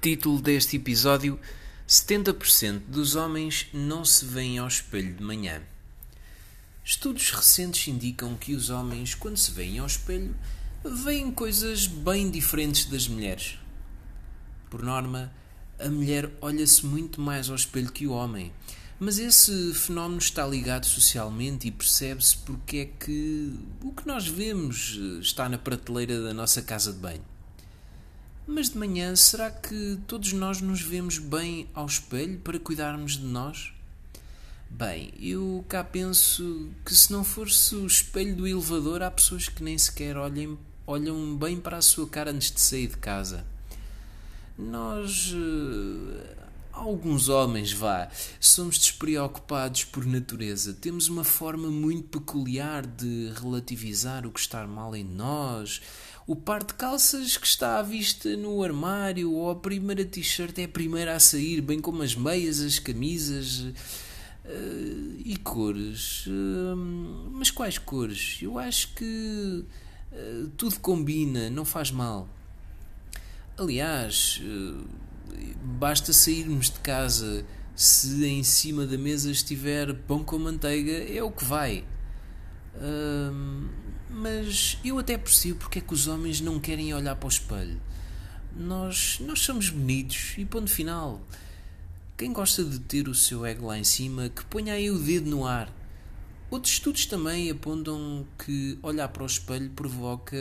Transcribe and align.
Título 0.00 0.40
deste 0.40 0.76
episódio: 0.76 1.38
70% 1.86 2.84
dos 2.88 3.16
homens 3.16 3.66
não 3.70 4.02
se 4.02 4.24
veem 4.24 4.56
ao 4.56 4.66
espelho 4.66 5.12
de 5.12 5.22
manhã. 5.22 5.60
Estudos 6.82 7.30
recentes 7.30 7.86
indicam 7.86 8.34
que 8.34 8.54
os 8.54 8.70
homens, 8.70 9.14
quando 9.14 9.36
se 9.36 9.50
veem 9.50 9.78
ao 9.78 9.86
espelho, 9.86 10.34
veem 10.82 11.30
coisas 11.30 11.86
bem 11.86 12.30
diferentes 12.30 12.86
das 12.86 13.06
mulheres. 13.06 13.58
Por 14.70 14.82
norma, 14.82 15.30
a 15.78 15.90
mulher 15.90 16.30
olha-se 16.40 16.86
muito 16.86 17.20
mais 17.20 17.50
ao 17.50 17.56
espelho 17.56 17.92
que 17.92 18.06
o 18.06 18.12
homem, 18.12 18.50
mas 18.98 19.18
esse 19.18 19.74
fenómeno 19.74 20.18
está 20.18 20.46
ligado 20.46 20.86
socialmente 20.86 21.68
e 21.68 21.70
percebe-se 21.70 22.38
porque 22.38 22.76
é 22.78 22.84
que 22.86 23.52
o 23.82 23.92
que 23.92 24.06
nós 24.06 24.26
vemos 24.26 24.98
está 25.20 25.46
na 25.46 25.58
prateleira 25.58 26.22
da 26.22 26.32
nossa 26.32 26.62
casa 26.62 26.90
de 26.90 26.98
banho. 26.98 27.39
Mas 28.52 28.68
de 28.68 28.78
manhã, 28.78 29.14
será 29.14 29.48
que 29.48 29.96
todos 30.08 30.32
nós 30.32 30.60
nos 30.60 30.82
vemos 30.82 31.18
bem 31.18 31.68
ao 31.72 31.86
espelho 31.86 32.36
para 32.40 32.58
cuidarmos 32.58 33.12
de 33.12 33.24
nós? 33.24 33.72
Bem, 34.68 35.14
eu 35.20 35.64
cá 35.68 35.84
penso 35.84 36.68
que 36.84 36.92
se 36.92 37.12
não 37.12 37.22
fosse 37.22 37.76
o 37.76 37.86
espelho 37.86 38.34
do 38.34 38.48
elevador, 38.48 39.04
há 39.04 39.10
pessoas 39.10 39.48
que 39.48 39.62
nem 39.62 39.78
sequer 39.78 40.16
olhem, 40.16 40.58
olham 40.84 41.36
bem 41.36 41.60
para 41.60 41.76
a 41.76 41.82
sua 41.82 42.08
cara 42.08 42.32
antes 42.32 42.50
de 42.50 42.60
sair 42.60 42.88
de 42.88 42.96
casa. 42.96 43.46
Nós, 44.58 45.32
eh, 45.32 46.36
alguns 46.72 47.28
homens, 47.28 47.72
vá, 47.72 48.10
somos 48.40 48.80
despreocupados 48.80 49.84
por 49.84 50.04
natureza. 50.04 50.74
Temos 50.74 51.06
uma 51.06 51.22
forma 51.22 51.68
muito 51.70 52.18
peculiar 52.18 52.84
de 52.84 53.32
relativizar 53.40 54.26
o 54.26 54.32
que 54.32 54.40
está 54.40 54.66
mal 54.66 54.96
em 54.96 55.04
nós 55.04 55.80
o 56.30 56.36
par 56.36 56.62
de 56.62 56.74
calças 56.74 57.36
que 57.36 57.44
está 57.44 57.80
à 57.80 57.82
vista 57.82 58.36
no 58.36 58.62
armário 58.62 59.32
ou 59.32 59.50
a 59.50 59.56
primeira 59.56 60.04
t-shirt 60.04 60.56
é 60.60 60.62
a 60.62 60.68
primeira 60.68 61.16
a 61.16 61.18
sair, 61.18 61.60
bem 61.60 61.80
como 61.80 62.04
as 62.04 62.14
meias, 62.14 62.60
as 62.60 62.78
camisas 62.78 63.62
uh, 63.62 63.74
e 65.24 65.36
cores. 65.42 66.28
Uh, 66.28 66.76
mas 67.32 67.50
quais 67.50 67.78
cores? 67.78 68.38
Eu 68.40 68.60
acho 68.60 68.94
que 68.94 69.64
uh, 70.12 70.48
tudo 70.56 70.78
combina, 70.78 71.50
não 71.50 71.64
faz 71.64 71.90
mal. 71.90 72.28
Aliás, 73.58 74.40
basta 75.80 76.12
sairmos 76.12 76.70
de 76.70 76.78
casa 76.78 77.44
se 77.74 78.24
em 78.24 78.44
cima 78.44 78.86
da 78.86 78.96
mesa 78.96 79.32
estiver 79.32 79.92
pão 80.06 80.22
com 80.22 80.38
manteiga, 80.38 80.92
é 80.92 81.20
o 81.24 81.32
que 81.32 81.44
vai. 81.44 81.84
Mas 84.20 84.78
eu 84.84 84.98
até 84.98 85.16
percebo 85.16 85.60
porque 85.60 85.78
é 85.78 85.82
que 85.82 85.94
os 85.94 86.06
homens 86.06 86.40
não 86.40 86.60
querem 86.60 86.92
olhar 86.92 87.16
para 87.16 87.26
o 87.26 87.30
espelho. 87.30 87.80
Nós, 88.54 89.18
nós 89.20 89.40
somos 89.40 89.70
bonitos 89.70 90.34
e 90.36 90.44
ponto 90.44 90.70
final. 90.70 91.20
Quem 92.18 92.32
gosta 92.32 92.62
de 92.62 92.78
ter 92.80 93.08
o 93.08 93.14
seu 93.14 93.46
ego 93.46 93.66
lá 93.66 93.78
em 93.78 93.84
cima, 93.84 94.28
que 94.28 94.44
ponha 94.44 94.74
aí 94.74 94.90
o 94.90 94.98
dedo 94.98 95.30
no 95.30 95.46
ar. 95.46 95.74
Outros 96.50 96.74
estudos 96.74 97.06
também 97.06 97.50
apontam 97.50 98.26
que 98.44 98.78
olhar 98.82 99.08
para 99.08 99.22
o 99.22 99.26
espelho 99.26 99.70
provoca 99.70 100.36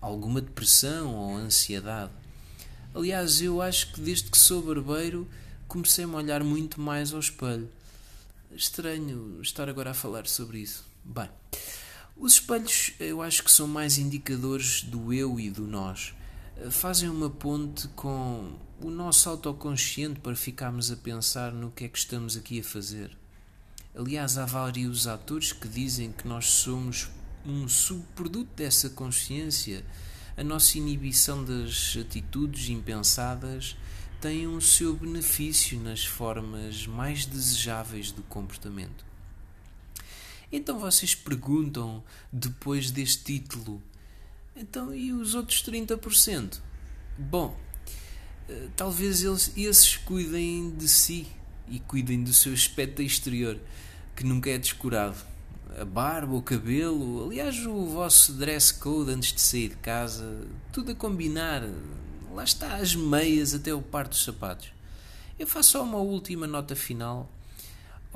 alguma 0.00 0.40
depressão 0.40 1.14
ou 1.14 1.36
ansiedade. 1.36 2.12
Aliás, 2.94 3.40
eu 3.40 3.62
acho 3.62 3.92
que 3.92 4.00
desde 4.00 4.30
que 4.30 4.36
sou 4.36 4.60
barbeiro 4.60 5.26
comecei 5.68 6.04
a 6.04 6.08
olhar 6.08 6.44
muito 6.44 6.80
mais 6.80 7.14
ao 7.14 7.20
espelho. 7.20 7.68
Estranho 8.54 9.40
estar 9.40 9.68
agora 9.68 9.92
a 9.92 9.94
falar 9.94 10.26
sobre 10.26 10.58
isso. 10.58 10.84
Bem, 11.04 11.30
os 12.18 12.34
espelhos 12.34 12.92
eu 12.98 13.20
acho 13.20 13.44
que 13.44 13.50
são 13.50 13.68
mais 13.68 13.98
indicadores 13.98 14.82
do 14.82 15.12
eu 15.12 15.38
e 15.38 15.50
do 15.50 15.66
nós. 15.66 16.14
Fazem 16.70 17.10
uma 17.10 17.28
ponte 17.28 17.86
com 17.88 18.54
o 18.80 18.90
nosso 18.90 19.28
autoconsciente 19.28 20.20
para 20.20 20.34
ficarmos 20.34 20.90
a 20.90 20.96
pensar 20.96 21.52
no 21.52 21.70
que 21.70 21.84
é 21.84 21.88
que 21.88 21.98
estamos 21.98 22.36
aqui 22.36 22.60
a 22.60 22.64
fazer. 22.64 23.16
Aliás, 23.94 24.38
há 24.38 24.46
vários 24.46 25.06
atores 25.06 25.52
que 25.52 25.68
dizem 25.68 26.12
que 26.12 26.26
nós 26.26 26.46
somos 26.46 27.08
um 27.44 27.68
subproduto 27.68 28.50
dessa 28.56 28.90
consciência. 28.90 29.84
A 30.36 30.44
nossa 30.44 30.78
inibição 30.78 31.44
das 31.44 31.96
atitudes 31.98 32.68
impensadas 32.68 33.76
tem 34.20 34.46
o 34.46 34.56
um 34.56 34.60
seu 34.60 34.96
benefício 34.96 35.78
nas 35.78 36.04
formas 36.04 36.86
mais 36.86 37.26
desejáveis 37.26 38.10
do 38.10 38.22
comportamento. 38.22 39.04
Então 40.50 40.78
vocês 40.78 41.14
perguntam, 41.14 42.02
depois 42.32 42.90
deste 42.90 43.24
título, 43.24 43.82
então 44.54 44.94
e 44.94 45.12
os 45.12 45.34
outros 45.34 45.62
30%? 45.62 46.60
Bom, 47.18 47.56
eh, 48.48 48.68
talvez 48.76 49.22
eles, 49.22 49.52
esses 49.56 49.96
cuidem 49.96 50.70
de 50.70 50.88
si 50.88 51.26
e 51.68 51.80
cuidem 51.80 52.22
do 52.22 52.32
seu 52.32 52.52
aspecto 52.52 53.02
exterior, 53.02 53.58
que 54.14 54.24
nunca 54.24 54.50
é 54.50 54.58
descurado. 54.58 55.16
A 55.78 55.84
barba, 55.84 56.34
o 56.34 56.42
cabelo, 56.42 57.26
aliás, 57.26 57.66
o 57.66 57.86
vosso 57.86 58.32
dress 58.32 58.72
code 58.72 59.10
antes 59.10 59.32
de 59.32 59.40
sair 59.40 59.70
de 59.70 59.76
casa, 59.76 60.46
tudo 60.72 60.92
a 60.92 60.94
combinar. 60.94 61.62
Lá 62.32 62.44
está 62.44 62.76
as 62.76 62.94
meias 62.94 63.52
até 63.52 63.74
o 63.74 63.82
par 63.82 64.06
dos 64.06 64.22
sapatos. 64.22 64.72
Eu 65.38 65.46
faço 65.46 65.72
só 65.72 65.82
uma 65.82 65.98
última 65.98 66.46
nota 66.46 66.74
final 66.74 67.30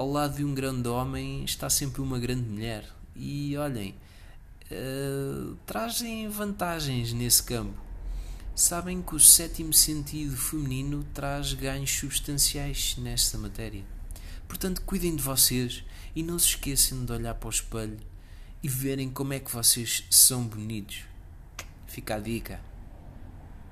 ao 0.00 0.10
lado 0.10 0.36
de 0.36 0.44
um 0.46 0.54
grande 0.54 0.88
homem 0.88 1.44
está 1.44 1.68
sempre 1.68 2.00
uma 2.00 2.18
grande 2.18 2.48
mulher. 2.48 2.90
E 3.14 3.54
olhem, 3.58 3.94
uh, 4.72 5.54
trazem 5.66 6.26
vantagens 6.26 7.12
nesse 7.12 7.42
campo. 7.42 7.78
Sabem 8.54 9.02
que 9.02 9.14
o 9.14 9.20
sétimo 9.20 9.74
sentido 9.74 10.34
feminino 10.38 11.04
traz 11.12 11.52
ganhos 11.52 11.90
substanciais 11.90 12.96
nesta 12.96 13.36
matéria. 13.36 13.84
Portanto, 14.48 14.80
cuidem 14.86 15.14
de 15.14 15.22
vocês 15.22 15.84
e 16.16 16.22
não 16.22 16.38
se 16.38 16.46
esqueçam 16.46 17.04
de 17.04 17.12
olhar 17.12 17.34
para 17.34 17.48
o 17.48 17.50
espelho 17.50 18.00
e 18.62 18.68
verem 18.68 19.10
como 19.10 19.34
é 19.34 19.38
que 19.38 19.52
vocês 19.52 20.06
são 20.08 20.46
bonitos. 20.46 21.04
Fica 21.86 22.14
a 22.14 22.20
dica. 22.20 22.69